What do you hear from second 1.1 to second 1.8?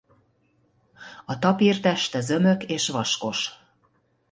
A tapír